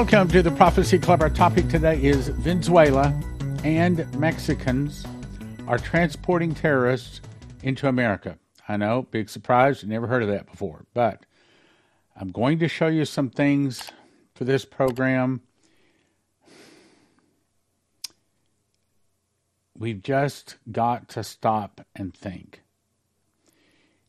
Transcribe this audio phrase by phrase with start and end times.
[0.00, 1.20] Welcome to the Prophecy Club.
[1.20, 3.14] Our topic today is Venezuela
[3.64, 5.04] and Mexicans
[5.68, 7.20] are transporting terrorists
[7.62, 8.38] into America.
[8.66, 9.82] I know, big surprise.
[9.82, 10.86] You never heard of that before.
[10.94, 11.26] But
[12.16, 13.90] I'm going to show you some things
[14.34, 15.42] for this program.
[19.76, 22.62] We've just got to stop and think.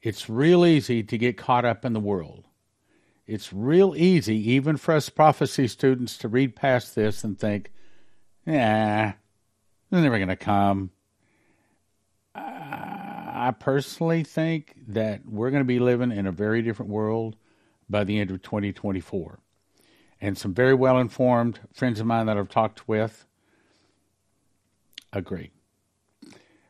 [0.02, 2.48] It's real easy to get caught up in the world.
[3.31, 7.71] It's real easy, even for us prophecy students, to read past this and think,
[8.45, 9.13] yeah,
[9.90, 10.91] they're never going to come.
[12.35, 17.38] I personally think that we're going to be living in a very different world
[17.90, 19.40] by the end of 2024.
[20.20, 23.26] And some very well informed friends of mine that I've talked with
[25.13, 25.52] agree.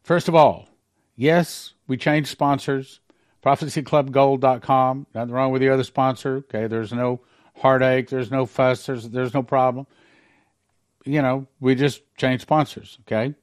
[0.03, 0.69] First of all,
[1.15, 2.99] yes, we changed sponsors
[3.43, 5.07] prophecyclubgold.com.
[5.13, 6.37] Nothing wrong with the other sponsor.
[6.37, 7.21] Okay, there's no
[7.57, 9.87] heartache, there's no fuss, there's there's no problem.
[11.05, 12.97] You know, we just change sponsors.
[13.01, 13.35] Okay,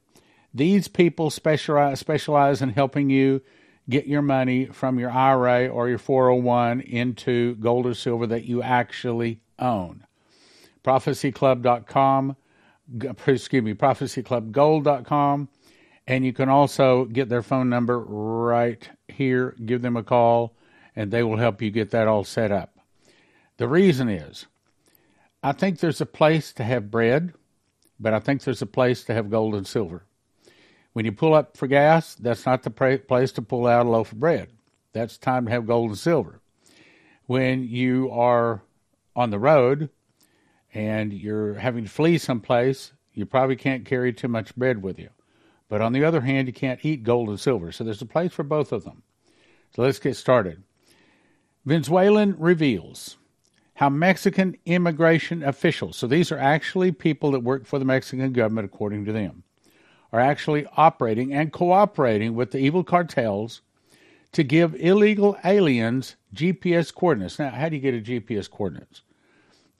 [0.53, 3.41] these people specialize specialize in helping you
[3.89, 8.61] get your money from your IRA or your 401 into gold or silver that you
[8.61, 10.05] actually own.
[10.83, 12.35] Prophecyclub.com,
[13.27, 15.49] excuse me, prophecyclubgold.com
[16.09, 20.55] and you can also get their phone number right here, give them a call,
[20.95, 22.79] and they will help you get that all set up.
[23.57, 24.47] The reason is,
[25.43, 27.33] I think there's a place to have bread,
[27.99, 30.03] but I think there's a place to have gold and silver.
[30.93, 32.71] When you pull up for gas, that's not the
[33.07, 34.49] place to pull out a loaf of bread.
[34.93, 36.41] That's time to have gold and silver.
[37.27, 38.63] When you are
[39.15, 39.91] on the road
[40.73, 45.09] and you're having to flee someplace, you probably can't carry too much bread with you.
[45.69, 47.71] But on the other hand, you can't eat gold and silver.
[47.71, 49.03] So there's a place for both of them.
[49.75, 50.63] So let's get started.
[51.65, 53.17] Venezuelan reveals
[53.75, 58.65] how Mexican immigration officials, so these are actually people that work for the Mexican government,
[58.65, 59.43] according to them,
[60.11, 63.61] are actually operating and cooperating with the evil cartels
[64.31, 67.39] to give illegal aliens GPS coordinates.
[67.39, 69.03] Now, how do you get a GPS coordinates?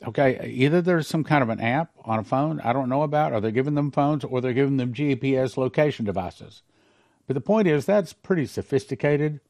[0.05, 3.33] Okay, either there's some kind of an app on a phone I don't know about,
[3.33, 6.61] or they're giving them phones, or they're giving them GPS location devices.
[7.27, 9.41] But the point is, that's pretty sophisticated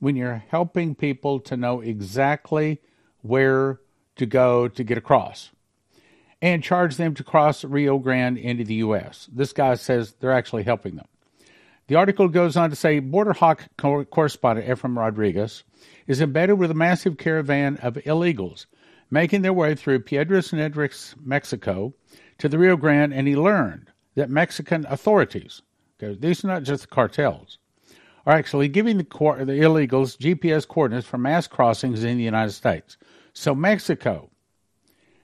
[0.00, 2.80] when you're helping people to know exactly
[3.22, 3.80] where
[4.16, 5.50] to go to get across
[6.42, 9.28] and charge them to cross Rio Grande into the U.S.
[9.32, 11.06] This guy says they're actually helping them.
[11.86, 15.62] The article goes on to say Border Hawk correspondent Efraim Rodriguez
[16.06, 18.66] is embedded with a massive caravan of illegals
[19.10, 21.94] making their way through Piedras Negras, Mexico,
[22.38, 25.62] to the Rio Grande, and he learned that Mexican authorities,
[25.96, 27.58] because these are not just cartels,
[28.26, 32.96] are actually giving the, the illegals GPS coordinates for mass crossings in the United States.
[33.32, 34.30] So Mexico,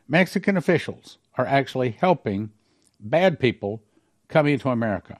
[0.06, 2.50] Mexican officials are actually helping
[3.00, 3.82] bad people
[4.28, 5.18] come into America.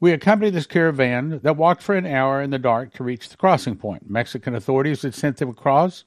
[0.00, 3.36] We accompanied this caravan that walked for an hour in the dark to reach the
[3.36, 4.10] crossing point.
[4.10, 6.04] Mexican authorities had sent them across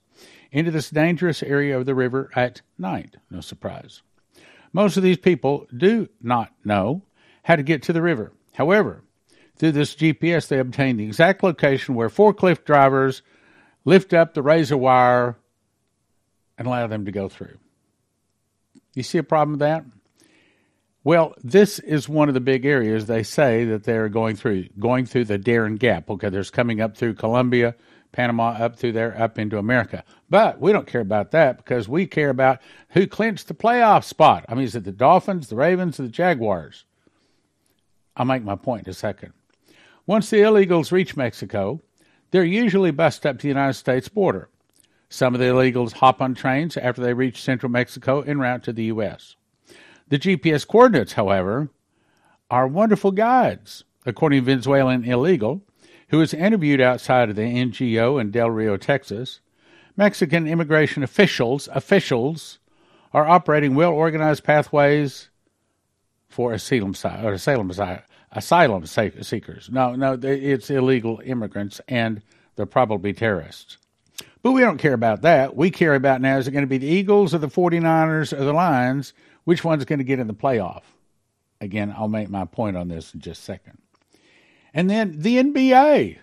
[0.56, 3.18] into this dangerous area of the river at night.
[3.30, 4.02] No surprise.
[4.72, 7.02] Most of these people do not know
[7.44, 8.32] how to get to the river.
[8.54, 9.04] However,
[9.58, 13.22] through this GPS, they obtain the exact location where forklift drivers
[13.84, 15.38] lift up the razor wire
[16.58, 17.58] and allow them to go through.
[18.94, 19.84] You see a problem with that?
[21.04, 25.06] Well, this is one of the big areas they say that they're going through, going
[25.06, 26.10] through the Darien Gap.
[26.10, 27.76] Okay, there's coming up through Colombia,
[28.16, 30.04] Panama, up through there, up into America.
[30.30, 32.62] But we don't care about that because we care about
[32.92, 34.46] who clinched the playoff spot.
[34.48, 36.86] I mean, is it the Dolphins, the Ravens, or the Jaguars?
[38.16, 39.34] I'll make my point in a second.
[40.08, 41.82] Once the illegals reach Mexico,
[42.32, 44.50] they're usually bussed up to the United States border.
[45.10, 48.74] Some of the illegals hop on trains after they reach central Mexico en route to
[48.74, 49.36] the U.S.
[50.08, 51.70] The GPS coordinates, however,
[52.50, 53.84] are wonderful guides.
[54.06, 55.64] According to Venezuelan illegal,
[56.16, 59.42] who was interviewed outside of the NGO in Del Rio, Texas,
[59.98, 62.58] Mexican immigration officials officials
[63.14, 65.28] are operating well organized pathways
[66.30, 67.70] for asylum or asylum
[68.32, 69.70] asylum seekers.
[69.70, 72.22] No, no, it's illegal immigrants and
[72.56, 73.78] they're probably terrorists.
[74.42, 75.58] But we don't care about that.
[75.58, 78.46] We care about now is it going to be the Eagles or the 49ers or
[78.46, 79.12] the Lions?
[79.44, 80.84] Which one's going to get in the playoff?
[81.60, 83.80] Again, I'll make my point on this in just a second.
[84.76, 86.18] And then the NBA.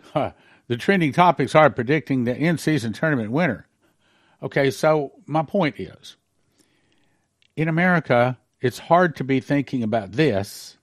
[0.68, 3.66] the trending topics are predicting the in season tournament winner.
[4.42, 6.16] Okay, so my point is
[7.56, 10.76] in America, it's hard to be thinking about this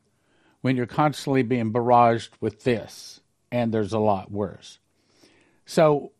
[0.61, 3.21] when you're constantly being barraged with this,
[3.51, 4.79] and there's a lot worse.
[5.65, 6.11] So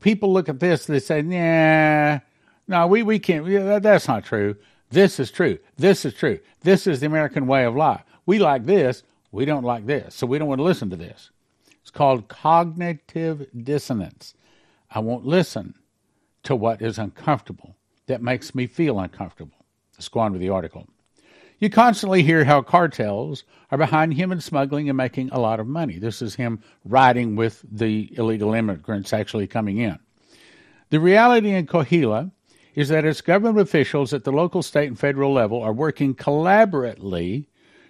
[0.00, 2.20] people look at this and they say, nah,
[2.68, 3.46] No, we, we can't.
[3.46, 4.56] That, that's not true.
[4.90, 5.58] This is true.
[5.76, 6.38] This is true.
[6.60, 8.02] This is the American way of life.
[8.26, 9.02] We like this.
[9.30, 10.14] We don't like this.
[10.14, 11.30] So we don't want to listen to this.
[11.80, 14.34] It's called cognitive dissonance.
[14.90, 15.74] I won't listen
[16.44, 17.76] to what is uncomfortable,
[18.06, 19.56] that makes me feel uncomfortable.
[19.94, 20.86] Let's go on with the article.
[21.58, 25.98] You constantly hear how cartels are behind human smuggling and making a lot of money.
[25.98, 29.98] This is him riding with the illegal immigrants actually coming in.
[30.90, 32.30] The reality in Coahuila
[32.74, 37.46] is that its government officials at the local, state, and federal level are working collaboratively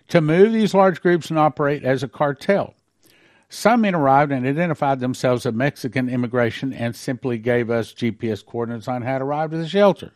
[0.09, 2.75] to move these large groups and operate as a cartel.
[3.49, 8.89] Some men arrived and identified themselves as Mexican immigration and simply gave us GPS coordinates
[8.89, 10.13] on how to arrive to the shelter.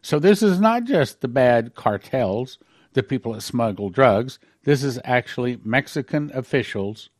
[0.00, 2.58] So this is not just the bad cartels
[2.92, 4.38] the people that smuggle drugs.
[4.64, 7.10] This is actually Mexican officials.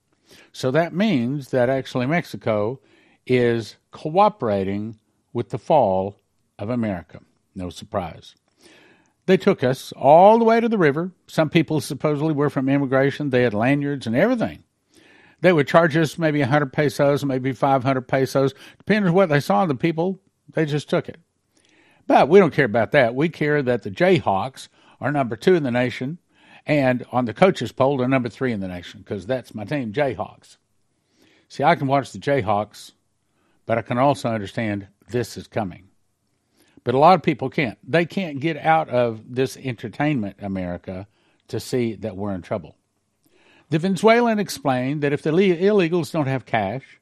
[0.52, 2.80] So that means that actually Mexico
[3.26, 4.98] is cooperating
[5.32, 6.16] with the fall
[6.58, 7.20] of America.
[7.54, 8.34] No surprise.
[9.26, 11.12] They took us all the way to the river.
[11.26, 13.30] Some people supposedly were from immigration.
[13.30, 14.64] They had lanyards and everything.
[15.40, 19.66] They would charge us maybe 100 pesos, maybe 500 pesos, depending on what they saw.
[19.66, 20.20] The people,
[20.52, 21.18] they just took it.
[22.06, 23.14] But we don't care about that.
[23.14, 24.68] We care that the Jayhawks
[25.00, 26.18] are number two in the nation,
[26.66, 29.92] and on the coaches poll, they're number three in the nation because that's my team,
[29.92, 30.58] Jayhawks.
[31.48, 32.92] See, I can watch the Jayhawks,
[33.66, 35.88] but I can also understand this is coming.
[36.84, 37.78] But a lot of people can't.
[37.88, 41.06] They can't get out of this entertainment America
[41.48, 42.76] to see that we're in trouble.
[43.70, 47.00] The Venezuelan explained that if the illegals don't have cash,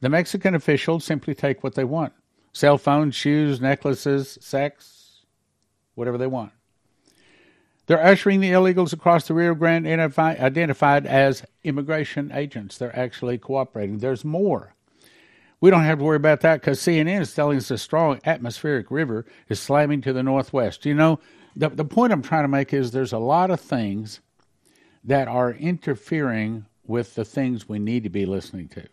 [0.00, 2.12] the Mexican officials simply take what they want
[2.52, 5.20] cell phones, shoes, necklaces, sex,
[5.94, 6.52] whatever they want.
[7.86, 12.78] They're ushering the illegals across the Rio Grande identified as immigration agents.
[12.78, 13.98] They're actually cooperating.
[13.98, 14.74] There's more.
[15.60, 18.90] We don't have to worry about that because CNN is telling us a strong atmospheric
[18.90, 20.86] river is slamming to the northwest.
[20.86, 21.20] You know,
[21.54, 24.20] the, the point I'm trying to make is there's a lot of things
[25.04, 28.86] that are interfering with the things we need to be listening to.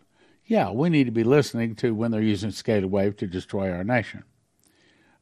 [0.44, 3.84] Yeah, we need to be listening to when they're using scalar wave to destroy our
[3.84, 4.24] nation.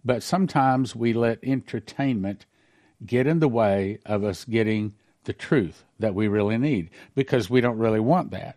[0.04, 2.46] But sometimes we let entertainment
[3.04, 4.94] get in the way of us getting
[5.24, 8.56] the truth that we really need because we don't really want that.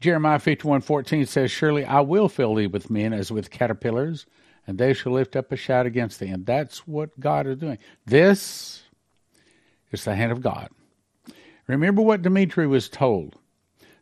[0.00, 4.26] Jeremiah 51:14 says, "Surely I will fill thee with men as with caterpillars,
[4.66, 7.78] and they shall lift up a shout against thee." And that's what God is doing.
[8.04, 8.82] This
[9.90, 10.68] is the hand of God.
[11.66, 13.36] Remember what Dimitri was told.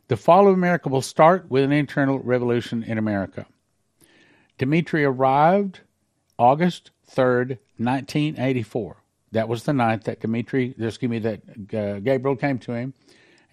[0.07, 3.47] The fall of America will start with an internal revolution in America.
[4.57, 5.81] Dimitri arrived
[6.37, 8.97] August 3rd, 1984.
[9.31, 11.41] That was the night that Dimitri, excuse me, that
[11.73, 12.93] uh, Gabriel came to him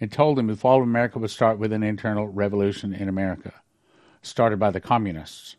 [0.03, 3.53] and told him the fall of America would start with an internal revolution in America,
[4.21, 5.55] started by the communists.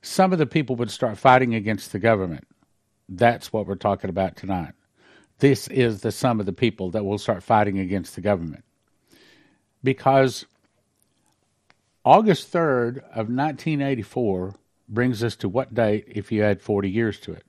[0.00, 2.46] Some of the people would start fighting against the government.
[3.08, 4.74] That's what we're talking about tonight.
[5.40, 8.62] This is the sum of the people that will start fighting against the government.
[9.82, 10.46] Because
[12.04, 14.54] August 3rd of 1984
[14.88, 17.42] brings us to what date if you add 40 years to it?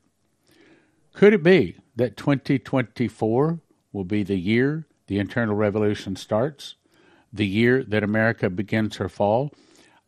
[1.14, 3.60] Could it be that 2024
[3.94, 6.76] will be the year the internal revolution starts,
[7.32, 9.52] the year that America begins her fall?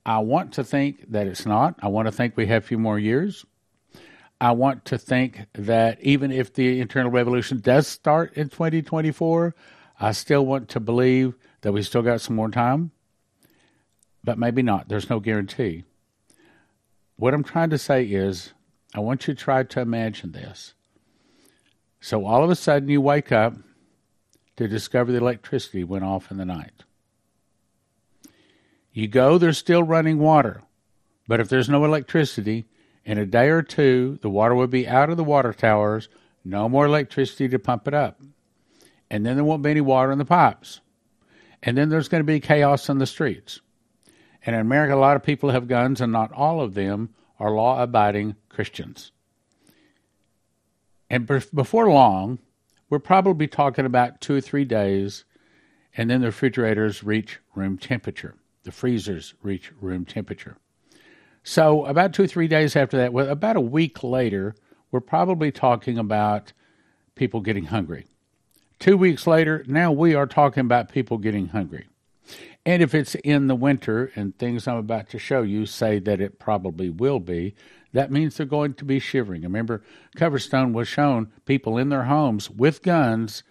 [0.06, 1.76] I want to think that it's not.
[1.82, 3.46] I want to think we have a few more years.
[4.40, 9.56] I want to think that even if the internal revolution does start in 2024,
[10.00, 12.92] I still want to believe that we still got some more time,
[14.24, 14.88] but maybe not.
[14.88, 15.84] There's no guarantee.
[17.16, 18.54] What I'm trying to say is,
[18.94, 20.76] I want you to try to imagine this.
[22.00, 23.56] So all of a sudden you wake up
[24.58, 26.84] to discover the electricity went off in the night.
[28.92, 30.64] You go, there's still running water.
[31.28, 32.66] But if there's no electricity,
[33.06, 36.10] in a day or two, the water will be out of the water towers,
[36.44, 38.20] no more electricity to pump it up.
[39.10, 40.82] And then there won't be any water in the pipes.
[41.64, 43.62] And then there's going to be chaos in the streets.
[44.46, 47.52] And in America, a lot of people have guns, and not all of them are
[47.52, 49.12] law abiding Christians.
[51.10, 52.40] And before long,
[52.90, 55.26] we're probably talking about two or three days,
[55.96, 58.36] and then the refrigerators reach room temperature.
[58.64, 60.58] The freezers reach room temperature.
[61.44, 64.56] So, about two or three days after that, well, about a week later,
[64.92, 66.54] we're probably talking about
[67.16, 68.06] people getting hungry.
[68.80, 71.88] Two weeks later, now we are talking about people getting hungry.
[72.66, 76.20] And if it's in the winter and things I'm about to show you say that
[76.20, 77.56] it probably will be,
[77.94, 79.42] that means they're going to be shivering.
[79.42, 79.82] Remember,
[80.16, 83.44] Coverstone was shown people in their homes with guns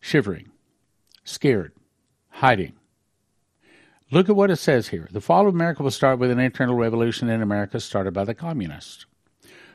[0.00, 0.50] shivering,
[1.24, 1.72] scared,
[2.28, 2.74] hiding.
[4.10, 5.08] Look at what it says here.
[5.10, 8.34] The fall of America will start with an internal revolution in America started by the
[8.34, 9.06] communists.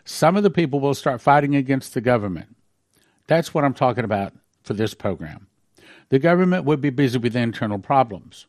[0.05, 2.55] some of the people will start fighting against the government.
[3.27, 4.33] That's what I'm talking about
[4.63, 5.47] for this program.
[6.09, 8.47] The government would be busy with internal problems.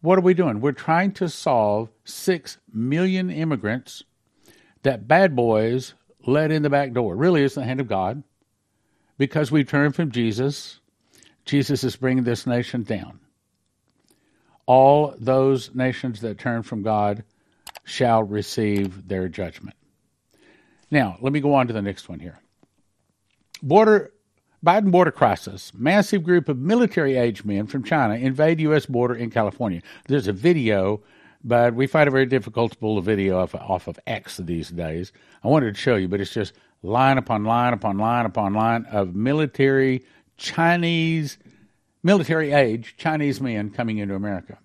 [0.00, 0.60] What are we doing?
[0.60, 4.04] We're trying to solve six million immigrants
[4.82, 5.94] that bad boys
[6.26, 7.16] let in the back door.
[7.16, 8.22] Really, it's the hand of God
[9.16, 10.80] because we turn from Jesus.
[11.44, 13.20] Jesus is bringing this nation down.
[14.66, 17.24] All those nations that turn from God
[17.84, 19.76] shall receive their judgment.
[20.90, 22.38] Now, let me go on to the next one here.
[23.62, 24.12] Border
[24.64, 25.72] Biden border crisis.
[25.74, 28.86] Massive group of military age men from China invade U.S.
[28.86, 29.82] border in California.
[30.06, 31.00] There's a video,
[31.44, 34.70] but we find it very difficult to pull the video off, off of X these
[34.70, 35.12] days.
[35.42, 36.52] I wanted to show you, but it's just
[36.82, 40.04] line upon line upon line upon line of military
[40.36, 41.38] Chinese,
[42.02, 44.58] military age Chinese men coming into America.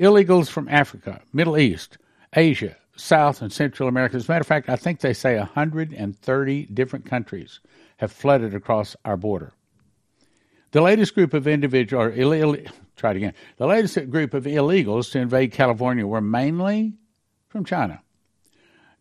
[0.00, 1.98] Illegals from Africa, Middle East,
[2.34, 4.16] Asia, South and Central America.
[4.16, 7.60] As a matter of fact, I think they say 130 different countries
[7.98, 9.52] have flooded across our border.
[10.74, 12.56] The latest group of individuals, or
[12.96, 13.34] try it again.
[13.58, 16.94] The latest group of illegals to invade California were mainly
[17.48, 18.02] from China.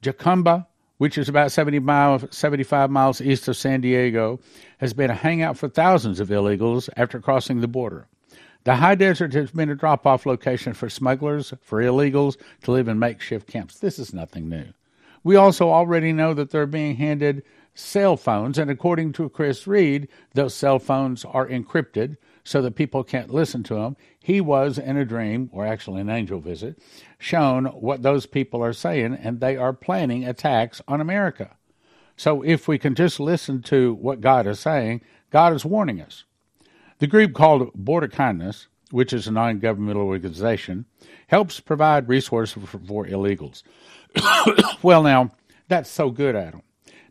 [0.04, 0.68] Jacumba,
[1.00, 4.40] which is about 70 miles, 75 miles east of San Diego,
[4.78, 8.08] has been a hangout for thousands of illegals after crossing the border.
[8.66, 12.88] The high desert has been a drop off location for smugglers, for illegals to live
[12.88, 13.80] in makeshift camps.
[13.80, 14.68] This is nothing new.
[15.24, 17.42] We also already know that they're being handed
[17.74, 23.04] cell phones, and according to Chris Reed, those cell phones are encrypted so that people
[23.04, 23.96] can't listen to them.
[24.20, 26.78] He was in a dream, or actually an angel visit,
[27.18, 31.56] shown what those people are saying, and they are planning attacks on America.
[32.16, 35.02] So if we can just listen to what God is saying,
[35.32, 36.26] God is warning us.
[37.00, 40.86] The group called Border Kindness, which is a non governmental organization,
[41.28, 43.64] helps provide resources for, for illegals.
[44.84, 45.32] well, now,
[45.68, 46.62] that's so good, Adam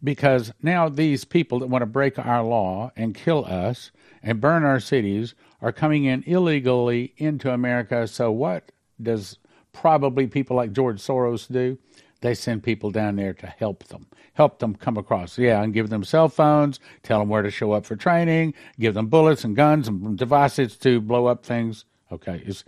[0.04, 3.90] because now these people that want to break our law and kill us
[4.23, 8.06] and burn our cities are coming in illegally into America.
[8.06, 9.38] So, what does
[9.73, 11.78] probably people like George Soros do?
[12.21, 15.38] They send people down there to help them, help them come across.
[15.38, 18.94] Yeah, and give them cell phones, tell them where to show up for training, give
[18.94, 21.85] them bullets and guns and devices to blow up things.
[22.12, 22.64] Okay, it's,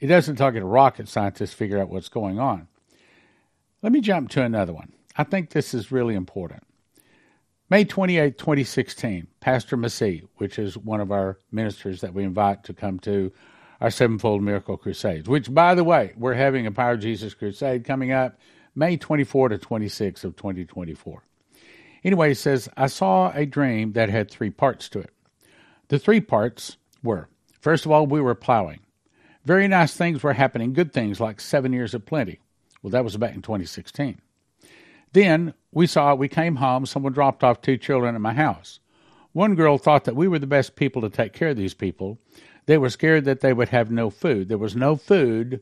[0.00, 2.68] it doesn't talk to rocket scientists to figure out what's going on.
[3.82, 4.92] Let me jump to another one.
[5.16, 6.62] I think this is really important.
[7.70, 12.74] May 28, 2016, Pastor Masih, which is one of our ministers that we invite to
[12.74, 13.32] come to
[13.80, 18.12] our Sevenfold Miracle Crusades, which, by the way, we're having a Power Jesus Crusade coming
[18.12, 18.38] up
[18.74, 21.22] May 24 to 26 of 2024.
[22.04, 25.10] Anyway, he says, I saw a dream that had three parts to it.
[25.88, 27.28] The three parts were
[27.60, 28.80] first of all, we were plowing.
[29.46, 32.40] Very nice things were happening, good things like seven years of plenty.
[32.82, 34.20] Well, that was back in 2016.
[35.14, 38.80] Then we saw we came home, someone dropped off two children at my house.
[39.32, 42.18] One girl thought that we were the best people to take care of these people.
[42.66, 44.48] They were scared that they would have no food.
[44.48, 45.60] There was no food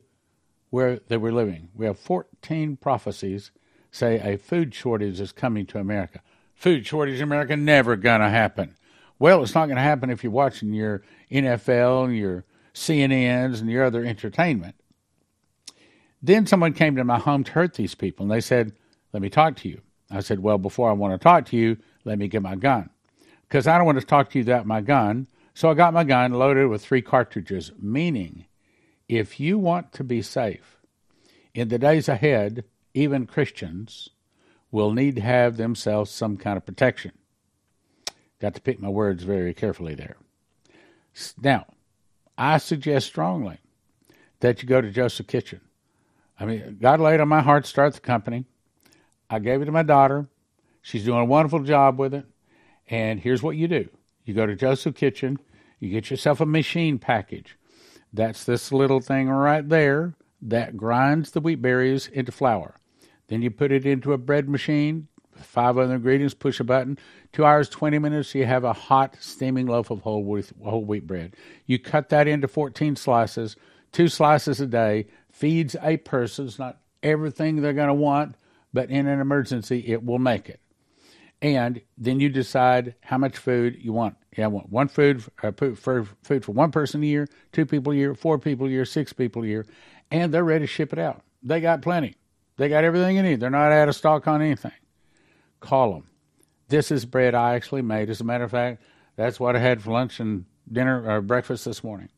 [0.70, 1.68] where they were living.
[1.74, 3.50] We have 14 prophecies
[3.90, 6.22] say a food shortage is coming to America.
[6.54, 8.74] Food shortage in America never gonna happen.
[9.18, 13.84] Well, it's not gonna happen if you're watching your NFL and your CNNs and your
[13.84, 14.76] other entertainment.
[16.22, 18.72] Then someone came to my home to hurt these people, and they said,
[19.12, 19.80] let me talk to you.
[20.10, 22.90] I said, Well, before I want to talk to you, let me get my gun.
[23.48, 25.26] Because I don't want to talk to you without my gun.
[25.54, 28.46] So I got my gun loaded with three cartridges, meaning
[29.08, 30.78] if you want to be safe
[31.54, 32.64] in the days ahead,
[32.94, 34.08] even Christians
[34.70, 37.12] will need to have themselves some kind of protection.
[38.40, 40.16] Got to pick my words very carefully there.
[41.40, 41.66] Now,
[42.38, 43.58] I suggest strongly
[44.40, 45.60] that you go to Joseph Kitchen.
[46.40, 48.46] I mean, God laid on my heart to start the company.
[49.32, 50.26] I gave it to my daughter.
[50.82, 52.26] She's doing a wonderful job with it.
[52.90, 53.88] And here's what you do
[54.26, 55.38] you go to Joseph Kitchen,
[55.80, 57.56] you get yourself a machine package.
[58.12, 62.76] That's this little thing right there that grinds the wheat berries into flour.
[63.28, 66.98] Then you put it into a bread machine, five other ingredients, push a button.
[67.32, 71.06] Two hours, 20 minutes, you have a hot, steaming loaf of whole wheat, whole wheat
[71.06, 71.34] bread.
[71.64, 73.56] You cut that into 14 slices,
[73.92, 76.46] two slices a day, feeds a person.
[76.46, 78.36] It's not everything they're going to want,
[78.72, 80.60] but in an emergency, it will make it.
[81.40, 84.16] And then you decide how much food you want.
[84.36, 87.96] You want one food uh, for food for one person a year, two people a
[87.96, 89.66] year, four people a year, six people a year,
[90.10, 91.22] and they're ready to ship it out.
[91.42, 92.14] They got plenty.
[92.56, 93.40] They got everything you need.
[93.40, 94.72] They're not out of stock on anything.
[95.60, 96.08] Call them.
[96.68, 98.08] This is bread I actually made.
[98.08, 98.82] As a matter of fact,
[99.16, 102.08] that's what I had for lunch and dinner or breakfast this morning.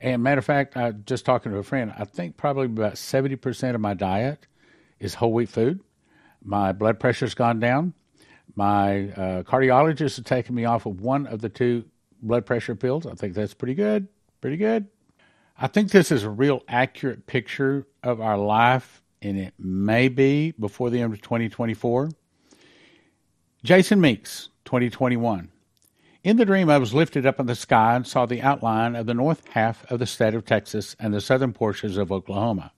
[0.00, 1.92] And matter of fact, I just talking to a friend.
[1.98, 4.46] I think probably about seventy percent of my diet
[5.04, 5.80] is whole wheat food.
[6.42, 7.94] My blood pressure's gone down.
[8.56, 11.84] My uh, cardiologist has taken me off of one of the two
[12.22, 13.06] blood pressure pills.
[13.06, 14.08] I think that's pretty good.
[14.40, 14.86] Pretty good.
[15.56, 20.52] I think this is a real accurate picture of our life, and it may be
[20.52, 22.10] before the end of 2024.
[23.62, 25.50] Jason Meeks, 2021.
[26.22, 29.06] In the dream, I was lifted up in the sky and saw the outline of
[29.06, 32.72] the north half of the state of Texas and the southern portions of Oklahoma.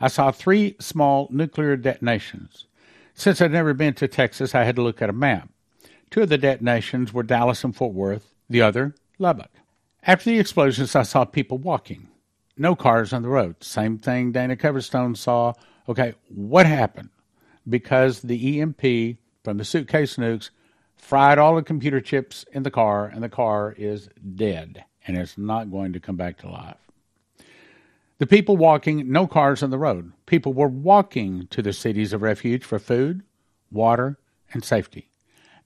[0.00, 2.66] I saw three small nuclear detonations.
[3.14, 5.48] Since I'd never been to Texas, I had to look at a map.
[6.10, 9.50] Two of the detonations were Dallas and Fort Worth, the other, Lubbock.
[10.02, 12.08] After the explosions, I saw people walking.
[12.56, 13.62] No cars on the road.
[13.62, 15.54] Same thing Dana Coverstone saw.
[15.88, 17.10] Okay, what happened?
[17.68, 20.50] Because the EMP from the suitcase nukes
[20.94, 25.36] fried all the computer chips in the car, and the car is dead, and it's
[25.36, 26.85] not going to come back to life.
[28.18, 30.12] The people walking, no cars on the road.
[30.24, 33.22] People were walking to the cities of refuge for food,
[33.70, 34.18] water,
[34.52, 35.10] and safety,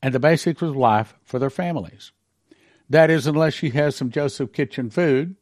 [0.03, 2.11] and the basics of life for their families.
[2.89, 5.37] That is, unless you have some Joseph Kitchen food,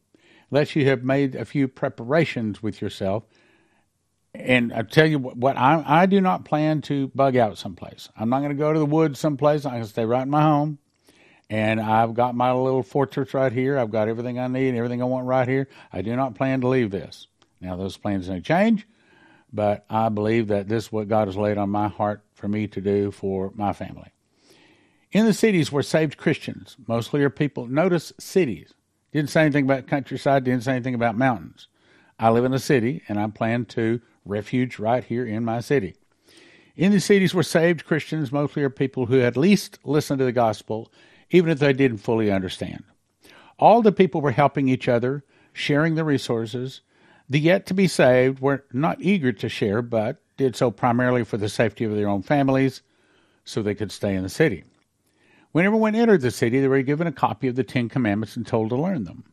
[0.51, 3.23] unless you have made a few preparations with yourself.
[4.35, 8.09] And I tell you what, what I, I do not plan to bug out someplace.
[8.15, 9.65] I'm not going to go to the woods someplace.
[9.65, 10.77] I'm going to stay right in my home.
[11.49, 13.77] And I've got my little fortress right here.
[13.79, 15.67] I've got everything I need, everything I want right here.
[15.91, 17.27] I do not plan to leave this.
[17.59, 18.87] Now, those plans may change,
[19.51, 22.67] but I believe that this is what God has laid on my heart for me
[22.67, 24.11] to do for my family.
[25.11, 27.65] In the cities were saved Christians, mostly are people.
[27.65, 28.73] Notice cities.
[29.11, 31.67] Didn't say anything about countryside, didn't say anything about mountains.
[32.19, 35.95] I live in a city and I plan to refuge right here in my city.
[36.75, 40.31] In the cities were saved Christians, mostly are people who at least listened to the
[40.31, 40.91] gospel,
[41.31, 42.83] even if they didn't fully understand.
[43.57, 45.23] All the people were helping each other,
[45.53, 46.81] sharing the resources.
[47.29, 51.37] The yet to be saved were not eager to share, but did so primarily for
[51.37, 52.81] the safety of their own families
[53.43, 54.63] so they could stay in the city.
[55.51, 58.45] When everyone entered the city, they were given a copy of the Ten Commandments and
[58.45, 59.25] told to learn them,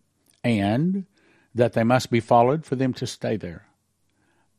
[0.42, 1.04] and
[1.54, 3.66] that they must be followed for them to stay there.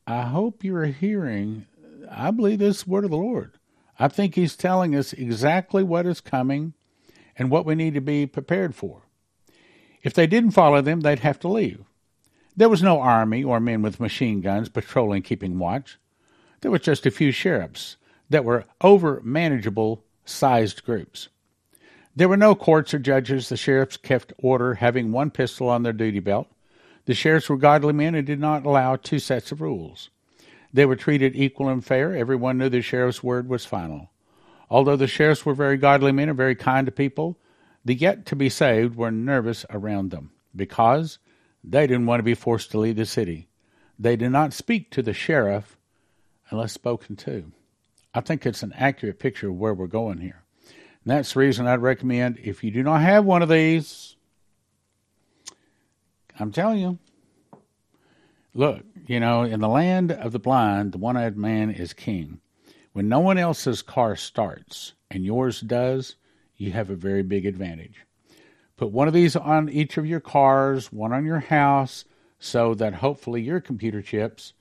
[0.05, 1.65] I hope you're hearing.
[2.09, 3.57] I believe this word of the Lord.
[3.99, 6.73] I think He's telling us exactly what is coming
[7.37, 9.03] and what we need to be prepared for.
[10.03, 11.83] If they didn't follow them, they'd have to leave.
[12.55, 15.99] There was no army or men with machine guns patrolling, keeping watch.
[16.61, 17.97] There was just a few sheriffs
[18.29, 21.29] that were over manageable sized groups.
[22.15, 23.49] There were no courts or judges.
[23.49, 26.47] The sheriffs kept order, having one pistol on their duty belt.
[27.05, 30.09] The sheriffs were godly men and did not allow two sets of rules.
[30.73, 32.15] They were treated equal and fair.
[32.15, 34.09] Everyone knew the sheriff's word was final.
[34.69, 37.37] Although the sheriffs were very godly men and very kind to people,
[37.85, 41.19] the yet to be saved were nervous around them because
[41.63, 43.47] they didn't want to be forced to leave the city.
[43.97, 45.77] They did not speak to the sheriff
[46.49, 47.51] unless spoken to.
[48.13, 50.43] I think it's an accurate picture of where we're going here.
[50.65, 54.15] And that's the reason I'd recommend if you do not have one of these,
[56.39, 56.99] I'm telling you,
[58.53, 62.41] look, you know, in the land of the blind, the one eyed man is king.
[62.97, 66.15] When no one else's car starts and yours does,
[66.55, 68.07] you have a very big advantage.
[68.75, 72.05] Put one of these on each of your cars, one on your house,
[72.39, 74.53] so that hopefully your computer chips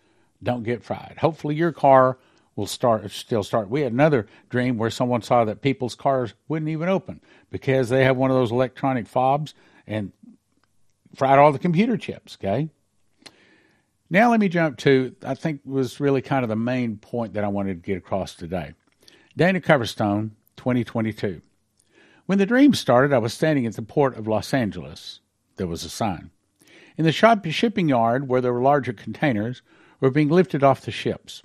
[0.42, 1.16] don't get fried.
[1.18, 2.18] Hopefully your car
[2.56, 3.70] will start still start.
[3.70, 8.04] We had another dream where someone saw that people's cars wouldn't even open because they
[8.04, 9.54] have one of those electronic fobs
[9.86, 10.12] and
[11.14, 12.36] fried all the computer chips.
[12.38, 12.68] Okay.
[14.08, 17.44] Now let me jump to I think was really kind of the main point that
[17.44, 18.72] I wanted to get across today.
[19.36, 21.42] Dana Coverstone, 2022.
[22.26, 25.20] When the dream started, I was standing at the port of Los Angeles.
[25.56, 26.30] There was a sign.
[26.96, 29.62] In the shop, shipping yard, where there were larger containers,
[30.00, 31.42] were being lifted off the ships.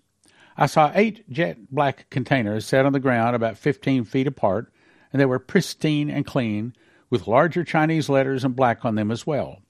[0.58, 4.72] I saw eight jet black containers set on the ground about 15 feet apart,
[5.12, 6.74] and they were pristine and clean,
[7.10, 9.61] with larger Chinese letters in black on them as well.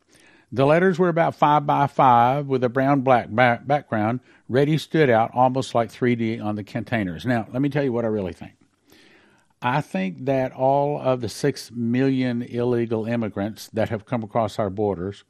[0.52, 4.20] The letters were about five by five with a brown black back- background.
[4.50, 7.26] Ready stood out almost like 3D on the containers.
[7.26, 8.54] Now, let me tell you what I really think.
[9.62, 14.70] I think that all of the six million illegal immigrants that have come across our
[14.70, 15.24] borders,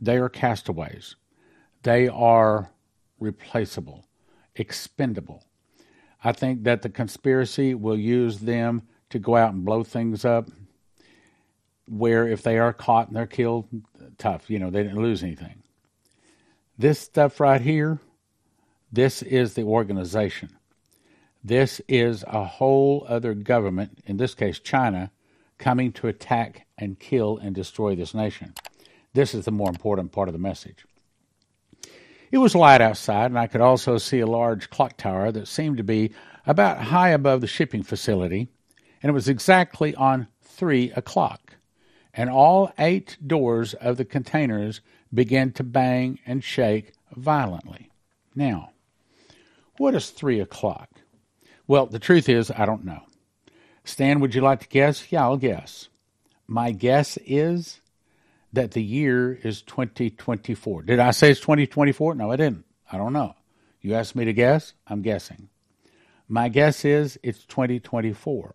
[0.00, 1.16] they are castaways.
[1.82, 2.70] They are
[3.18, 4.06] replaceable
[4.58, 5.44] expendable.
[6.24, 10.48] I think that the conspiracy will use them to go out and blow things up.
[11.88, 13.68] Where if they are caught and they're killed,
[14.18, 15.62] tough, you know, they didn't lose anything.
[16.78, 18.00] This stuff right here,
[18.92, 20.50] this is the organization.
[21.44, 25.12] This is a whole other government, in this case China,
[25.58, 28.52] coming to attack and kill and destroy this nation.
[29.14, 30.84] This is the more important part of the message.
[32.30, 35.76] It was light outside, and I could also see a large clock tower that seemed
[35.76, 36.12] to be
[36.46, 38.48] about high above the shipping facility,
[39.02, 41.45] and it was exactly on three o'clock.
[42.16, 44.80] And all eight doors of the containers
[45.12, 47.90] began to bang and shake violently.
[48.34, 48.70] Now,
[49.76, 50.88] what is three o'clock?
[51.66, 53.02] Well, the truth is, I don't know.
[53.84, 55.12] Stan, would you like to guess?
[55.12, 55.88] Yeah, I'll guess.
[56.46, 57.80] My guess is
[58.52, 60.82] that the year is 2024.
[60.82, 62.14] Did I say it's 2024?
[62.14, 62.64] No, I didn't.
[62.90, 63.34] I don't know.
[63.80, 64.72] You asked me to guess?
[64.86, 65.48] I'm guessing.
[66.28, 68.52] My guess is it's 2024.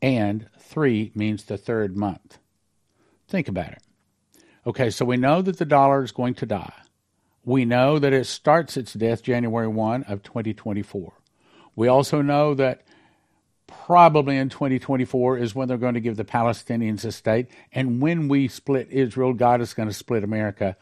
[0.00, 2.38] And three means the third month.
[3.26, 3.82] Think about it.
[4.66, 6.72] Okay, so we know that the dollar is going to die.
[7.44, 11.14] We know that it starts its death January 1 of 2024.
[11.74, 12.82] We also know that
[13.66, 17.48] probably in 2024 is when they're going to give the Palestinians a state.
[17.72, 20.76] And when we split Israel, God is going to split America.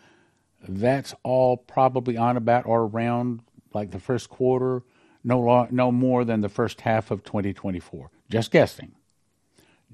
[0.67, 3.41] That's all probably on about or around
[3.73, 4.83] like the first quarter,
[5.23, 8.11] no, no more than the first half of 2024.
[8.31, 8.93] Just guessing.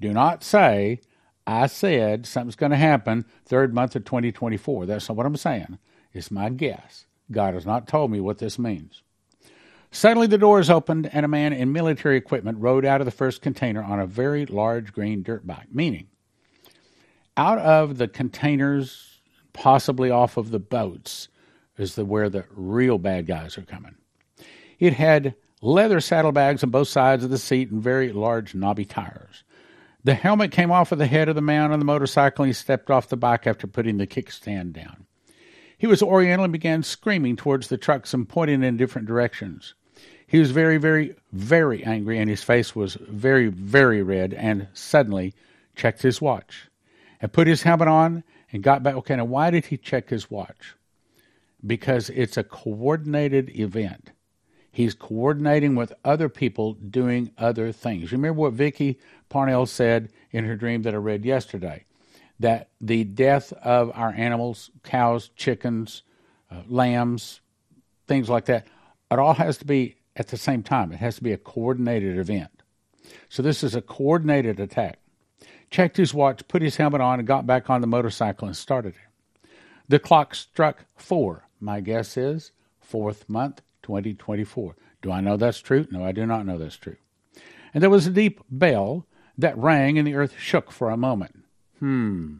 [0.03, 0.99] Do not say,
[1.47, 4.85] I said something's going to happen third month of 2024.
[4.85, 5.77] That's not what I'm saying.
[6.11, 7.05] It's my guess.
[7.31, 9.01] God has not told me what this means.
[9.91, 13.41] Suddenly the doors opened and a man in military equipment rode out of the first
[13.41, 16.07] container on a very large green dirt bike, meaning
[17.37, 19.21] out of the containers,
[19.53, 21.29] possibly off of the boats,
[21.77, 23.95] is the, where the real bad guys are coming.
[24.79, 29.45] It had leather saddlebags on both sides of the seat and very large knobby tires.
[30.05, 32.53] The helmet came off of the head of the man on the motorcycle and he
[32.53, 35.05] stepped off the bike after putting the kickstand down.
[35.77, 39.73] He was oriental and began screaming towards the trucks and pointing in different directions.
[40.27, 45.33] He was very, very, very angry and his face was very, very red and suddenly
[45.75, 46.69] checked his watch
[47.21, 48.95] and put his helmet on and got back.
[48.95, 50.75] Okay, now why did he check his watch?
[51.65, 54.11] Because it's a coordinated event.
[54.73, 58.11] He's coordinating with other people doing other things.
[58.11, 61.85] Remember what Vicky Parnell said in her dream that I read yesterday
[62.39, 66.01] that the death of our animals, cows, chickens,
[66.49, 67.39] uh, lambs,
[68.07, 68.65] things like that,
[69.11, 70.91] it all has to be at the same time.
[70.91, 72.49] It has to be a coordinated event.
[73.29, 74.97] So this is a coordinated attack.
[75.69, 78.95] Checked his watch, put his helmet on, and got back on the motorcycle and started
[78.95, 79.49] it.
[79.87, 81.47] The clock struck four.
[81.59, 84.75] My guess is fourth month, 2024.
[85.01, 85.85] Do I know that's true?
[85.91, 86.95] No, I do not know that's true.
[87.73, 89.05] And there was a deep bell
[89.37, 91.43] that rang, and the earth shook for a moment.
[91.79, 92.37] Hmm.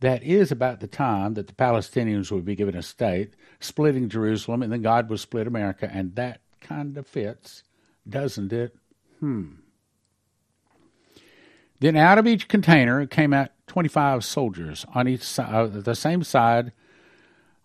[0.00, 4.62] That is about the time that the Palestinians would be given a state, splitting Jerusalem,
[4.62, 7.62] and then God would split America, and that kind of fits,
[8.08, 8.76] doesn't it?
[9.20, 9.54] Hmm.
[11.80, 16.24] Then out of each container came out 25 soldiers on each side, uh, the same
[16.24, 16.72] side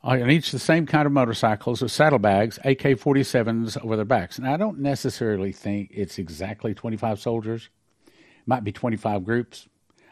[0.04, 4.38] on each the same kind of motorcycles with saddlebags, AK 47s over their backs.
[4.38, 7.70] And I don't necessarily think it's exactly 25 soldiers.
[8.46, 9.70] Might be 25 groups,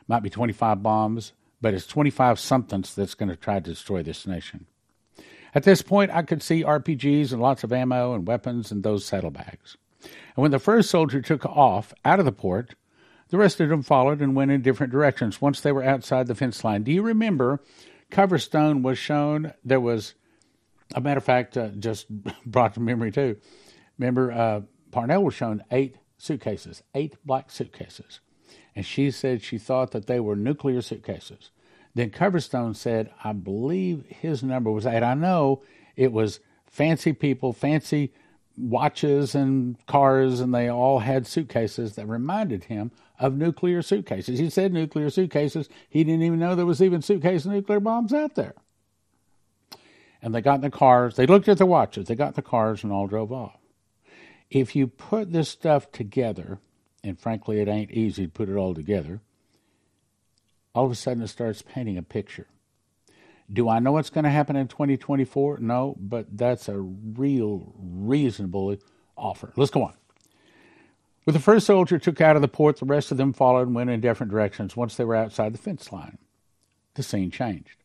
[0.07, 4.25] might be 25 bombs, but it's 25 somethings that's going to try to destroy this
[4.25, 4.65] nation.
[5.53, 9.03] At this point, I could see RPGs and lots of ammo and weapons in those
[9.03, 9.75] saddlebags.
[10.01, 12.75] And when the first soldier took off out of the port,
[13.29, 16.35] the rest of them followed and went in different directions once they were outside the
[16.35, 16.83] fence line.
[16.83, 17.59] Do you remember
[18.11, 19.53] Coverstone was shown.
[19.63, 20.13] There was,
[20.93, 22.07] a matter of fact, uh, just
[22.45, 23.37] brought to memory too.
[23.97, 28.19] Remember, uh, Parnell was shown eight suitcases, eight black suitcases.
[28.75, 31.51] And she said she thought that they were nuclear suitcases.
[31.93, 35.03] Then Coverstone said, I believe his number was eight.
[35.03, 35.63] I know
[35.95, 38.13] it was fancy people, fancy
[38.57, 44.39] watches and cars, and they all had suitcases that reminded him of nuclear suitcases.
[44.39, 45.69] He said nuclear suitcases.
[45.89, 48.55] He didn't even know there was even suitcase nuclear bombs out there.
[50.21, 51.15] And they got in the cars.
[51.15, 52.07] They looked at the watches.
[52.07, 53.57] They got in the cars and all drove off.
[54.49, 56.59] If you put this stuff together,
[57.03, 59.21] and frankly, it ain't easy to put it all together,
[60.75, 62.47] all of a sudden it starts painting a picture.
[63.51, 65.57] Do I know what's going to happen in 2024?
[65.59, 68.77] No, but that's a real reasonable
[69.17, 69.51] offer.
[69.55, 69.93] Let's go on.
[71.25, 73.75] With the first soldier took out of the port, the rest of them followed and
[73.75, 76.17] went in different directions once they were outside the fence line.
[76.95, 77.77] The scene changed.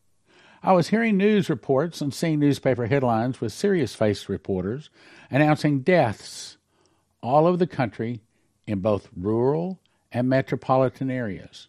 [0.63, 4.89] I was hearing news reports and seeing newspaper headlines with serious faced reporters
[5.29, 6.57] announcing deaths
[7.21, 8.21] all over the country
[8.65, 9.79] in both rural
[10.11, 11.67] and metropolitan areas.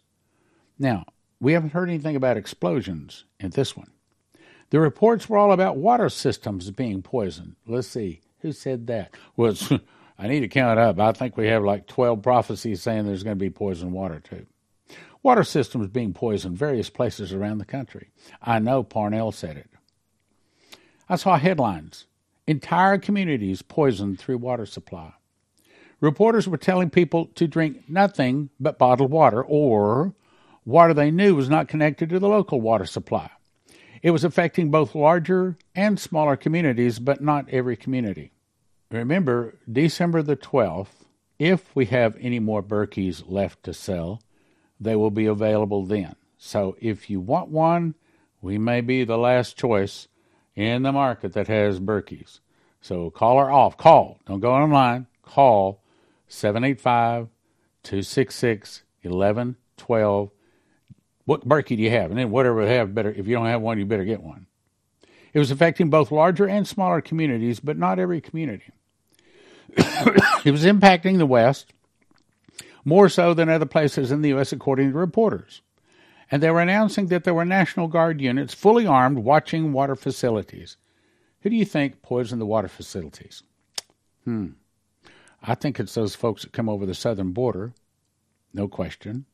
[0.79, 1.05] Now,
[1.39, 3.91] we haven't heard anything about explosions in this one.
[4.69, 7.55] The reports were all about water systems being poisoned.
[7.65, 9.15] Let's see, who said that?
[9.35, 9.55] Well,
[10.19, 10.99] I need to count up.
[10.99, 14.45] I think we have like 12 prophecies saying there's going to be poisoned water too.
[15.23, 18.09] Water systems being poisoned various places around the country.
[18.41, 19.69] I know Parnell said it.
[21.07, 22.05] I saw headlines
[22.47, 25.13] entire communities poisoned through water supply.
[26.01, 30.13] Reporters were telling people to drink nothing but bottled water or
[30.65, 33.29] water they knew was not connected to the local water supply.
[34.01, 38.31] It was affecting both larger and smaller communities, but not every community.
[38.91, 41.05] Remember, December the 12th,
[41.37, 44.21] if we have any more Berkeys left to sell,
[44.79, 46.15] they will be available then.
[46.37, 47.95] So if you want one,
[48.41, 50.07] we may be the last choice
[50.55, 52.39] in the market that has Berkeys.
[52.81, 53.77] So call her off.
[53.77, 54.19] Call.
[54.25, 55.07] Don't go online.
[55.21, 55.83] Call
[56.27, 57.27] 785
[57.83, 60.31] 266 1112.
[61.29, 62.09] What Berkey do you have?
[62.09, 63.11] And then whatever they have, better.
[63.11, 64.47] If you don't have one, you better get one.
[65.31, 68.71] It was affecting both larger and smaller communities, but not every community.
[69.77, 71.71] it was impacting the West
[72.83, 75.61] more so than other places in the U.S., according to reporters.
[76.31, 80.77] And they were announcing that there were National Guard units fully armed watching water facilities.
[81.41, 83.43] Who do you think poisoned the water facilities?
[84.23, 84.53] Hmm.
[85.43, 87.75] I think it's those folks that come over the southern border,
[88.51, 89.25] no question.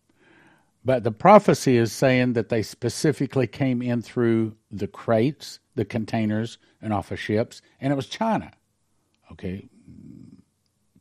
[0.86, 6.60] But the prophecy is saying that they specifically came in through the crates, the containers,
[6.80, 8.52] and off of ships, and it was China.
[9.32, 9.68] Okay,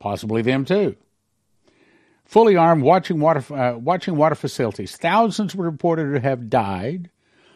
[0.01, 0.97] possibly them too.
[2.25, 4.97] Fully armed, watching water, uh, watching water facilities.
[4.97, 7.11] Thousands were reported to have died.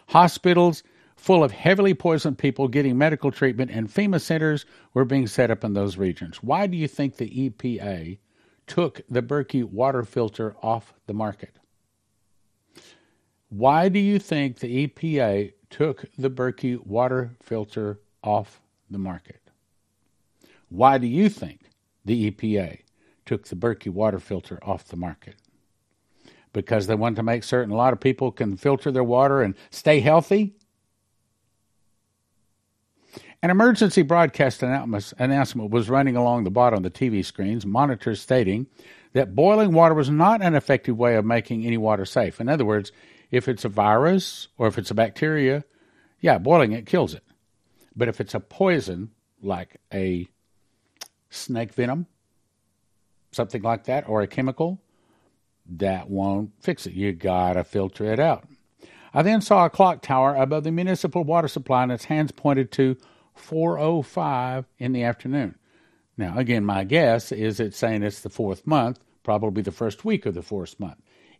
[0.09, 0.83] Hospitals
[1.17, 5.65] full of heavily poisoned people getting medical treatment, and FEMA centers were being set up
[5.65, 6.43] in those regions.
[6.43, 8.19] Why do you think the EPA
[8.67, 11.57] took the Berkey water filter off the market?
[13.49, 19.41] Why do you think the EPA took the Berkey water filter off the market?
[20.69, 21.71] Why do you think
[22.05, 22.81] the EPA
[23.25, 25.37] took the Berkey water filter off the market?
[26.53, 29.55] Because they want to make certain a lot of people can filter their water and
[29.71, 30.55] stay healthy?
[33.43, 38.67] An emergency broadcast announcement was running along the bottom of the TV screens, monitors stating
[39.13, 42.41] that boiling water was not an effective way of making any water safe.
[42.41, 42.91] In other words,
[43.31, 45.65] if it's a virus or if it's a bacteria,
[46.21, 47.25] yeah, boiling it kills it.
[47.95, 49.11] But if it's a poison,
[49.43, 50.29] like a
[51.31, 52.07] snake venom,
[53.33, 54.81] something like that, or a chemical,
[55.67, 56.95] that won't fix it.
[56.95, 58.45] You gotta filter it out.
[59.13, 62.71] I then saw a clock tower above the municipal water supply, and its hands pointed
[62.73, 62.97] to
[63.35, 65.57] 4:05 in the afternoon.
[66.17, 70.27] Now, again, my guess is it's saying it's the fourth month, probably the first week
[70.27, 70.99] of the fourth month.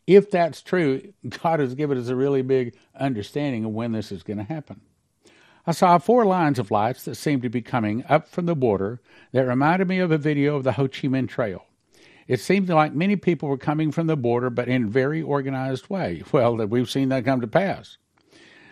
[0.09, 4.23] If that's true, God has given us a really big understanding of when this is
[4.23, 4.81] going to happen.
[5.67, 9.03] I saw four lines of lights that seemed to be coming up from the border
[9.33, 11.63] that reminded me of a video of the Ho Chi Minh Trail.
[12.27, 15.91] It seemed like many people were coming from the border, but in a very organized
[15.91, 16.23] way.
[16.33, 17.99] Well, that we've seen that come to pass.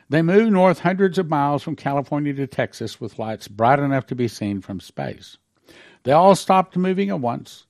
[0.09, 4.14] They moved north hundreds of miles from California to Texas with lights bright enough to
[4.14, 5.37] be seen from space.
[6.05, 7.65] They all stopped moving at once,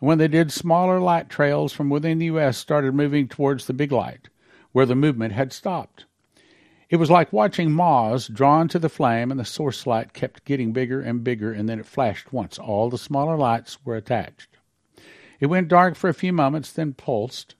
[0.00, 2.56] and when they did, smaller light trails from within the U.S.
[2.56, 4.28] started moving towards the big light,
[4.72, 6.04] where the movement had stopped.
[6.88, 10.72] It was like watching moths drawn to the flame, and the source light kept getting
[10.72, 12.58] bigger and bigger, and then it flashed once.
[12.58, 14.56] All the smaller lights were attached.
[15.38, 17.56] It went dark for a few moments, then pulsed,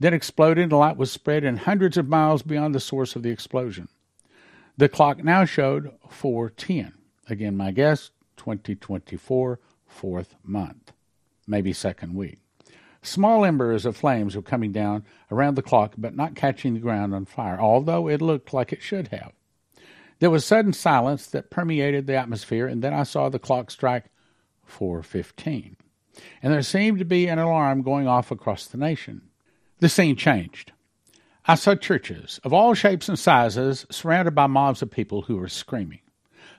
[0.00, 3.22] then exploded, and the light was spread in hundreds of miles beyond the source of
[3.22, 3.88] the explosion.
[4.76, 6.94] The clock now showed 410.
[7.28, 10.92] Again, my guess 2024, fourth month,
[11.46, 12.38] maybe second week.
[13.02, 17.14] Small embers of flames were coming down around the clock, but not catching the ground
[17.14, 19.32] on fire, although it looked like it should have.
[20.20, 24.06] There was sudden silence that permeated the atmosphere, and then I saw the clock strike
[24.64, 25.76] 4:15,
[26.42, 29.28] and there seemed to be an alarm going off across the nation.
[29.80, 30.72] The scene changed.
[31.46, 35.48] I saw churches of all shapes and sizes surrounded by mobs of people who were
[35.48, 36.00] screaming.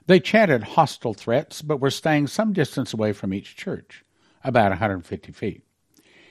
[0.06, 4.05] They chanted hostile threats, but were staying some distance away from each church,
[4.46, 5.64] about 150 feet.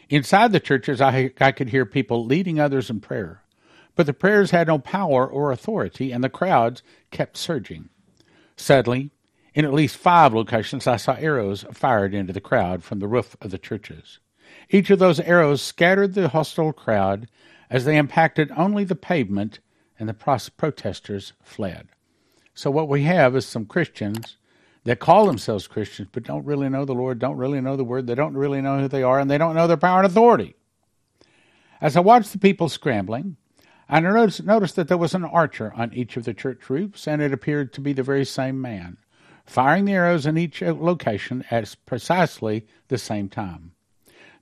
[0.09, 3.43] Inside the churches, I, I could hear people leading others in prayer,
[3.95, 7.89] but the prayers had no power or authority, and the crowds kept surging.
[8.57, 9.11] Suddenly,
[9.55, 13.37] in at least five locations, I saw arrows fired into the crowd from the roof
[13.41, 14.19] of the churches.
[14.69, 17.29] Each of those arrows scattered the hostile crowd
[17.71, 19.61] as they impacted only the pavement,
[19.99, 21.89] and the protesters fled.
[22.53, 24.37] So, what we have is some Christians
[24.85, 28.07] that call themselves Christians but don't really know the Lord, don't really know the Word,
[28.07, 30.55] they don't really know who they are, and they don't know their power and authority.
[31.81, 33.37] As I watched the people scrambling,
[33.89, 37.21] I noticed, noticed that there was an archer on each of the church roofs, and
[37.21, 38.99] it appeared to be the very same man,
[39.45, 43.73] firing the arrows in each location at precisely the same time.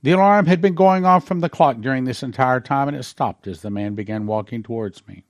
[0.03, 3.05] The alarm had been going off from the clock during this entire time, and it
[3.05, 5.25] stopped as the man began walking towards me.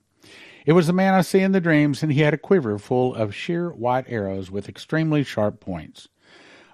[0.64, 3.14] It was the man I see in the dreams, and he had a quiver full
[3.14, 6.08] of sheer white arrows with extremely sharp points.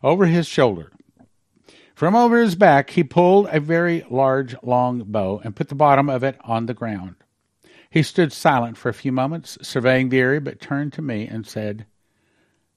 [0.03, 0.93] Over his shoulder,
[1.99, 6.09] from over his back, he pulled a very large, long bow and put the bottom
[6.09, 7.17] of it on the ground.
[7.91, 11.45] He stood silent for a few moments, surveying the area, but turned to me and
[11.45, 11.87] said,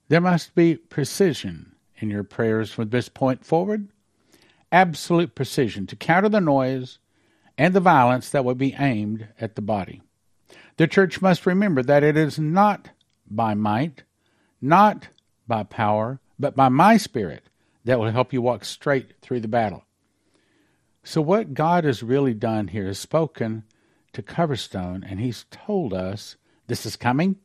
[0.07, 3.89] There must be precision in your prayers from this point forward.
[4.71, 6.97] Absolute precision to counter the noise
[7.59, 10.01] and the violence that would be aimed at the body.
[10.77, 12.89] The church must remember that it is not
[13.29, 14.03] by might,
[14.61, 15.09] not
[15.47, 17.43] by power, but by my spirit
[17.85, 19.85] that will help you walk straight through the battle.
[21.03, 23.63] So, what God has really done here is spoken
[24.13, 26.35] to Coverstone, and He's told us
[26.67, 27.37] this is coming.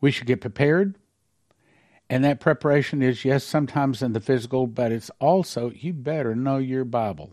[0.00, 0.96] We should get prepared.
[2.10, 6.58] And that preparation is, yes, sometimes in the physical, but it's also, you better know
[6.58, 7.32] your Bible.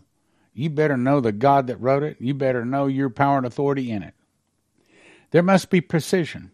[0.54, 2.16] You better know the God that wrote it.
[2.20, 4.14] You better know your power and authority in it.
[5.32, 6.52] There must be precision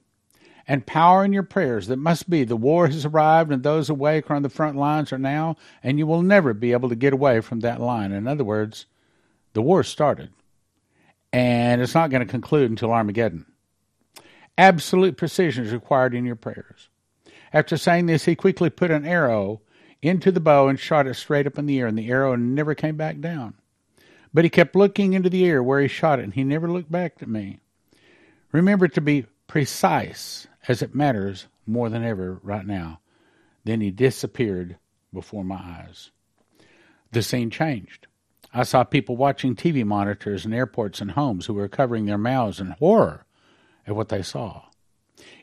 [0.66, 1.88] and power in your prayers.
[1.88, 5.18] That must be the war has arrived and those awake on the front lines are
[5.18, 8.12] now, and you will never be able to get away from that line.
[8.12, 8.86] In other words,
[9.54, 10.30] the war started,
[11.32, 13.46] and it's not going to conclude until Armageddon.
[14.56, 16.88] Absolute precision is required in your prayers.
[17.52, 19.62] After saying this, he quickly put an arrow
[20.02, 22.74] into the bow and shot it straight up in the air, and the arrow never
[22.74, 23.54] came back down.
[24.34, 26.92] But he kept looking into the air where he shot it, and he never looked
[26.92, 27.60] back at me.
[28.52, 33.00] Remember to be precise, as it matters more than ever right now.
[33.64, 34.76] Then he disappeared
[35.12, 36.10] before my eyes.
[37.12, 38.06] The scene changed.
[38.52, 42.60] I saw people watching TV monitors in airports and homes who were covering their mouths
[42.60, 43.26] in horror
[43.86, 44.64] at what they saw.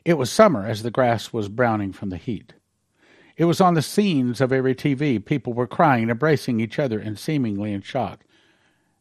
[0.04, 2.54] It was summer as the grass was browning from the heat.
[3.36, 5.22] It was on the scenes of every TV.
[5.24, 8.24] People were crying and embracing each other and seemingly in shock.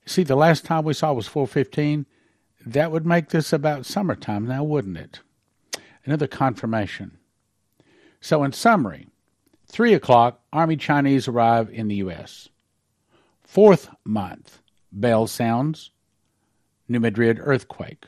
[0.05, 2.05] See, the last time we saw was 415.
[2.65, 5.19] That would make this about summertime now, wouldn't it?
[6.03, 7.17] Another confirmation.
[8.19, 9.07] So, in summary,
[9.67, 12.49] 3 o'clock, Army Chinese arrive in the U.S.
[13.43, 14.59] Fourth month,
[14.91, 15.91] bell sounds,
[16.87, 18.05] New Madrid earthquake.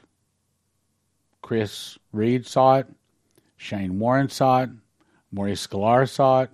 [1.42, 2.88] Chris Reed saw it,
[3.56, 4.70] Shane Warren saw it,
[5.32, 6.52] Maurice Sklar saw it,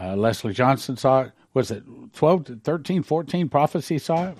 [0.00, 1.32] uh, Leslie Johnson saw it.
[1.54, 4.38] Was it 12, 13, 14 prophecy saw it?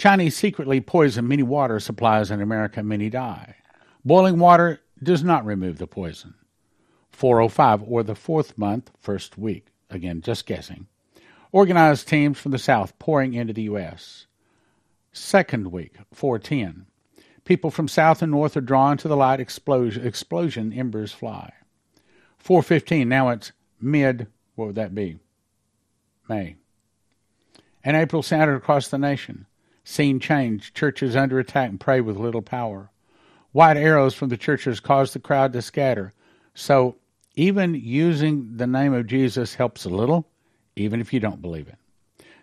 [0.00, 3.56] Chinese secretly poison many water supplies in America, many die.
[4.02, 6.32] Boiling water does not remove the poison.
[7.10, 9.66] 405, or the fourth month, first week.
[9.90, 10.86] Again, just guessing.
[11.52, 14.24] Organized teams from the south pouring into the U.S.
[15.12, 16.86] Second week, 410.
[17.44, 21.52] People from south and north are drawn to the light explosion, explosion embers fly.
[22.38, 25.18] 415, now it's mid, what would that be?
[26.26, 26.56] May.
[27.84, 29.44] And April sounded across the nation.
[29.84, 32.90] Scene change, churches under attack and pray with little power.
[33.52, 36.12] White arrows from the churches cause the crowd to scatter.
[36.54, 36.96] So
[37.34, 40.28] even using the name of Jesus helps a little,
[40.76, 41.76] even if you don't believe it.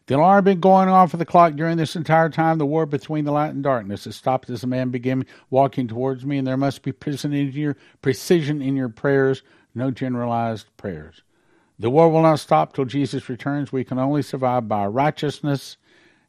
[0.08, 2.58] The alarm had been going on for the clock during this entire time.
[2.58, 4.08] The war between the light and darkness.
[4.08, 7.52] It stopped as a man began walking towards me, and there must be precision in
[7.52, 9.44] your, precision in your prayers,
[9.76, 11.24] no generalized prayers.
[11.78, 13.72] The war will not stop till Jesus returns.
[13.72, 15.76] We can only survive by righteousness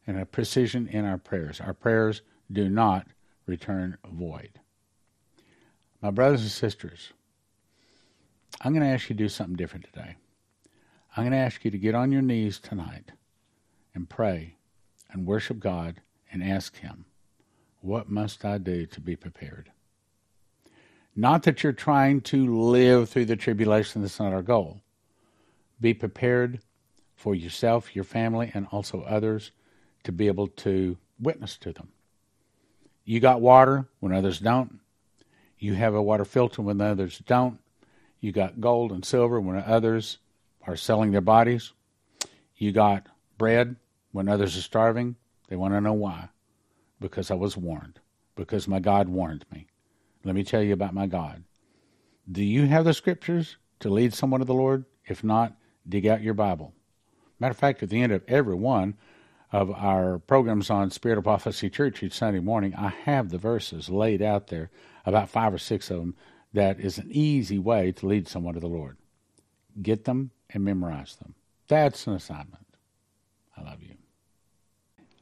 [0.09, 1.61] and a precision in our prayers.
[1.61, 3.05] Our prayers do not
[3.45, 4.59] return void.
[6.01, 7.13] My brothers and sisters,
[8.59, 10.15] I'm going to ask you to do something different today.
[11.15, 13.11] I'm going to ask you to get on your knees tonight
[13.93, 14.55] and pray
[15.11, 17.05] and worship God and ask Him,
[17.81, 19.71] What must I do to be prepared?
[21.15, 24.81] Not that you're trying to live through the tribulation, that's not our goal.
[25.79, 26.61] Be prepared
[27.15, 29.51] for yourself, your family, and also others
[30.09, 31.89] to be able to witness to them.
[33.05, 34.79] You got water when others don't.
[35.59, 37.59] You have a water filter when others don't.
[38.19, 40.17] You got gold and silver when others
[40.65, 41.73] are selling their bodies.
[42.57, 43.05] You got
[43.37, 43.75] bread
[44.11, 45.15] when others are starving.
[45.47, 46.29] They want to know why.
[46.99, 47.99] Because I was warned.
[48.35, 49.67] Because my God warned me.
[50.23, 51.43] Let me tell you about my God.
[52.31, 54.85] Do you have the scriptures to lead someone to the Lord?
[55.05, 55.53] If not,
[55.87, 56.73] dig out your Bible.
[57.39, 58.97] Matter of fact, at the end of every one,
[59.51, 63.89] of our programs on Spirit of Prophecy Church each Sunday morning, I have the verses
[63.89, 64.69] laid out there,
[65.05, 66.15] about five or six of them,
[66.53, 68.97] that is an easy way to lead someone to the Lord.
[69.81, 71.35] Get them and memorize them.
[71.67, 72.65] That's an assignment.
[73.57, 73.95] I love you.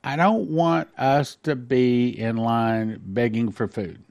[0.03, 4.03] I don't want us to be in line begging for food.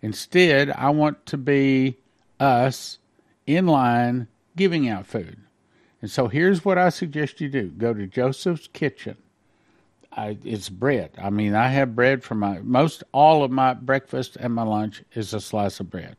[0.00, 1.96] Instead, I want to be
[2.38, 2.98] us
[3.46, 5.38] in line giving out food.
[6.00, 9.16] And so here's what I suggest you do go to Joseph's Kitchen
[10.12, 11.10] I, it's bread.
[11.18, 15.02] I mean, I have bread for my most all of my breakfast and my lunch
[15.14, 16.16] is a slice of bread.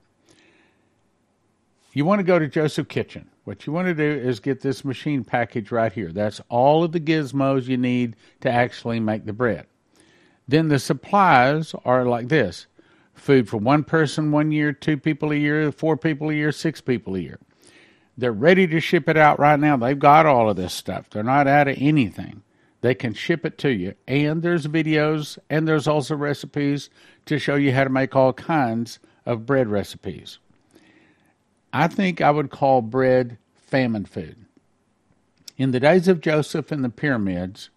[1.94, 3.30] You want to go to Joseph Kitchen.
[3.46, 6.12] What you want to do is get this machine package right here.
[6.12, 9.66] That's all of the gizmos you need to actually make the bread.
[10.48, 12.68] Then the supplies are like this
[13.16, 16.80] food for one person one year, two people a year, four people a year, six
[16.80, 17.40] people a year.
[18.18, 19.78] They're ready to ship it out right now.
[19.78, 21.10] They've got all of this stuff.
[21.10, 22.44] They're not out of anything.
[22.82, 23.96] They can ship it to you.
[24.08, 26.90] And there's videos and there's also recipes
[27.26, 30.40] to show you how to make all kinds of bread recipes.
[31.74, 34.46] I think I would call bread famine food.
[35.58, 37.70] In the days of Joseph and the pyramids,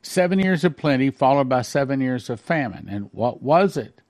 [0.00, 2.86] seven years of plenty followed by seven years of famine.
[2.88, 4.00] And what was it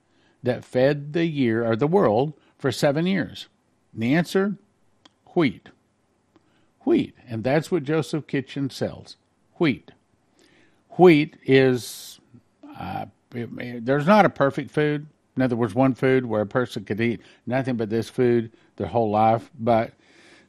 [0.42, 3.48] that fed the year or the world for seven years?
[3.94, 4.56] And the answer
[5.34, 5.70] wheat.
[6.84, 7.14] Wheat.
[7.28, 9.16] And that's what Joseph Kitchen sells
[9.58, 9.92] wheat
[10.98, 12.20] wheat is
[12.78, 15.06] uh, there's not a perfect food.
[15.36, 18.86] In other words, one food where a person could eat nothing but this food their
[18.86, 19.92] whole life, but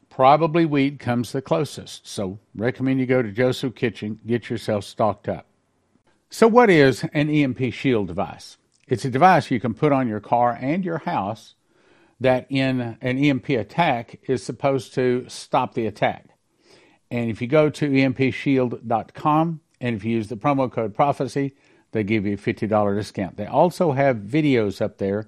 [0.09, 2.07] probably wheat comes the closest.
[2.07, 5.45] So, recommend you go to Joseph Kitchen, get yourself stocked up.
[6.29, 8.57] So, what is an EMP shield device?
[8.87, 11.55] It's a device you can put on your car and your house
[12.19, 16.29] that, in an EMP attack, is supposed to stop the attack.
[17.11, 21.53] And if you go to empshield.com, and if you use the promo code prophecy,
[21.91, 23.37] they give you a $50 discount.
[23.37, 25.25] They also have videos up there,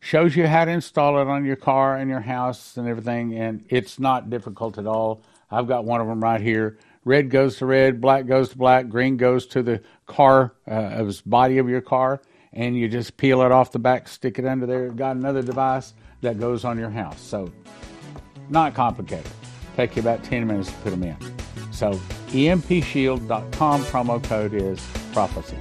[0.00, 3.64] shows you how to install it on your car and your house and everything, and
[3.68, 5.22] it's not difficult at all.
[5.50, 6.78] I've got one of them right here.
[7.04, 11.58] Red goes to red, black goes to black, green goes to the car, uh, body
[11.58, 12.20] of your car,
[12.52, 14.90] and you just peel it off the back, stick it under there.
[14.90, 17.20] Got another device that goes on your house.
[17.20, 17.50] So,
[18.50, 19.30] not complicated.
[19.76, 21.16] Take you about 10 minutes to put them in.
[21.70, 21.98] So
[22.32, 24.80] empshield.com promo code is
[25.12, 25.58] prophecy.